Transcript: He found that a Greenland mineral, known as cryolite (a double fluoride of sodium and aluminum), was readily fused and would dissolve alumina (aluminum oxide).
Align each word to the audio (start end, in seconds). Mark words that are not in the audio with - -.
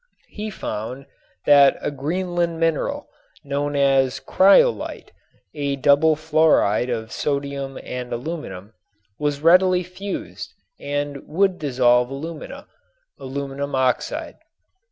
He 0.29 0.49
found 0.49 1.05
that 1.45 1.77
a 1.79 1.91
Greenland 1.91 2.59
mineral, 2.59 3.07
known 3.43 3.75
as 3.75 4.19
cryolite 4.19 5.11
(a 5.53 5.75
double 5.75 6.15
fluoride 6.15 6.89
of 6.89 7.11
sodium 7.11 7.77
and 7.83 8.11
aluminum), 8.11 8.73
was 9.19 9.41
readily 9.41 9.83
fused 9.83 10.55
and 10.79 11.27
would 11.27 11.59
dissolve 11.59 12.09
alumina 12.09 12.65
(aluminum 13.19 13.75
oxide). 13.75 14.37